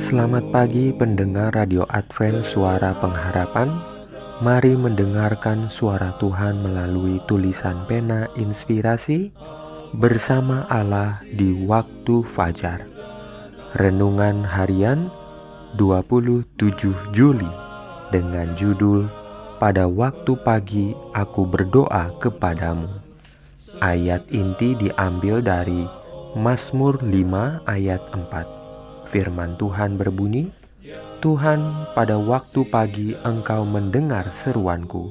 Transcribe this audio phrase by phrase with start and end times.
[0.00, 3.68] Selamat pagi pendengar Radio Advent Suara Pengharapan.
[4.40, 9.28] Mari mendengarkan suara Tuhan melalui tulisan pena inspirasi
[9.92, 12.88] Bersama Allah di waktu fajar.
[13.76, 15.12] Renungan harian
[15.76, 16.48] 27
[17.12, 17.52] Juli
[18.08, 19.04] Dengan judul
[19.60, 22.88] Pada waktu pagi aku berdoa kepadamu.
[23.84, 25.84] Ayat inti diambil dari
[26.40, 28.59] Mazmur 5 ayat 4
[29.10, 30.54] Firman Tuhan berbunyi,
[31.18, 35.10] Tuhan, pada waktu pagi Engkau mendengar seruanku.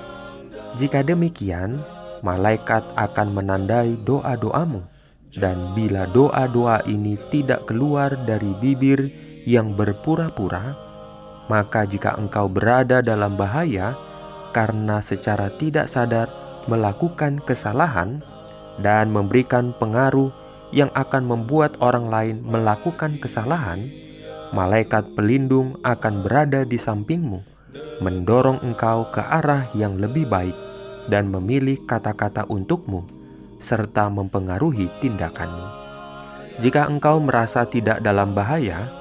[0.77, 1.81] Jika demikian,
[2.21, 4.85] malaikat akan menandai doa-doamu,
[5.33, 9.09] dan bila doa-doa ini tidak keluar dari bibir
[9.49, 10.77] yang berpura-pura,
[11.49, 13.97] maka jika engkau berada dalam bahaya
[14.53, 16.29] karena secara tidak sadar
[16.69, 18.21] melakukan kesalahan
[18.79, 20.31] dan memberikan pengaruh
[20.71, 23.89] yang akan membuat orang lain melakukan kesalahan,
[24.53, 27.41] malaikat pelindung akan berada di sampingmu,
[28.05, 30.55] mendorong engkau ke arah yang lebih baik
[31.09, 33.09] dan memilih kata-kata untukmu,
[33.59, 35.67] serta mempengaruhi tindakanmu.
[36.59, 38.93] Jika engkau merasa tidak dalam bahaya,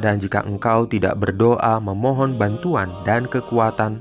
[0.00, 4.00] dan jika engkau tidak berdoa memohon bantuan dan kekuatan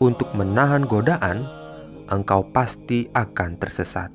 [0.00, 1.44] untuk menahan godaan,
[2.08, 4.10] engkau pasti akan tersesat.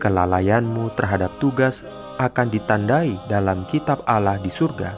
[0.00, 1.84] Kelalaianmu terhadap tugas
[2.16, 4.96] akan ditandai dalam kitab Allah di surga,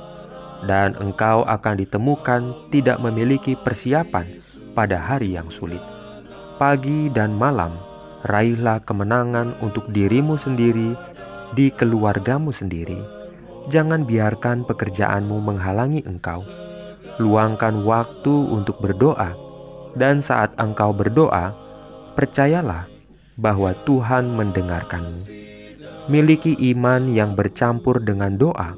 [0.66, 4.38] dan engkau akan ditemukan tidak memiliki persiapan
[4.72, 5.82] pada hari yang sulit.
[6.58, 7.74] Pagi dan malam,
[8.26, 10.94] raihlah kemenangan untuk dirimu sendiri
[11.54, 13.23] di keluargamu sendiri
[13.68, 16.44] jangan biarkan pekerjaanmu menghalangi engkau.
[17.22, 19.38] Luangkan waktu untuk berdoa,
[19.94, 21.54] dan saat engkau berdoa,
[22.18, 22.90] percayalah
[23.38, 25.30] bahwa Tuhan mendengarkanmu.
[26.10, 28.76] Miliki iman yang bercampur dengan doa.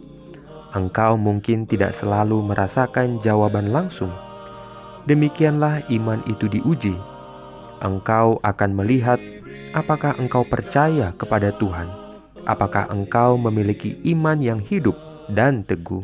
[0.77, 4.13] Engkau mungkin tidak selalu merasakan jawaban langsung.
[5.09, 6.95] Demikianlah iman itu diuji.
[7.81, 9.19] Engkau akan melihat
[9.73, 12.06] apakah engkau percaya kepada Tuhan
[12.47, 14.95] apakah engkau memiliki iman yang hidup
[15.31, 16.03] dan teguh.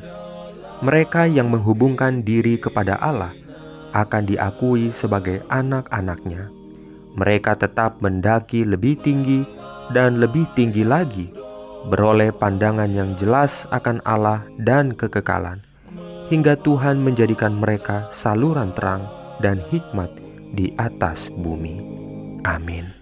[0.82, 3.32] Mereka yang menghubungkan diri kepada Allah
[3.94, 6.50] akan diakui sebagai anak-anaknya.
[7.14, 9.44] Mereka tetap mendaki lebih tinggi
[9.92, 11.28] dan lebih tinggi lagi,
[11.92, 15.60] beroleh pandangan yang jelas akan Allah dan kekekalan,
[16.32, 19.04] hingga Tuhan menjadikan mereka saluran terang
[19.44, 20.08] dan hikmat
[20.56, 21.84] di atas bumi.
[22.48, 23.01] Amin.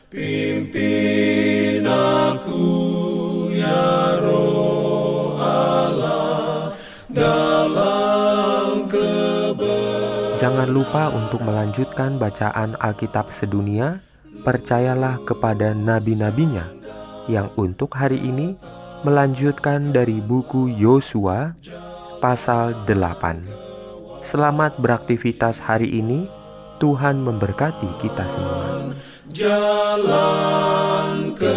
[0.11, 2.67] Pimpin aku
[3.47, 6.75] ya roh Allah
[7.07, 8.91] dalam
[10.35, 14.03] Jangan lupa untuk melanjutkan bacaan Alkitab sedunia.
[14.43, 16.67] Percayalah kepada nabi-nabinya
[17.31, 18.59] yang untuk hari ini
[19.07, 21.55] melanjutkan dari buku Yosua
[22.19, 23.47] pasal 8.
[24.19, 26.40] Selamat beraktivitas hari ini.
[26.81, 28.89] Tuhan memberkati kita semua.
[29.29, 31.53] Jalan ke.